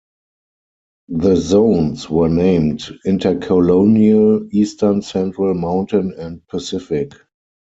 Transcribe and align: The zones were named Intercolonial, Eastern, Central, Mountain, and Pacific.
The 1.09 1.35
zones 1.35 2.09
were 2.09 2.27
named 2.27 2.89
Intercolonial, 3.05 4.47
Eastern, 4.49 5.03
Central, 5.03 5.53
Mountain, 5.53 6.15
and 6.17 6.41
Pacific. 6.47 7.11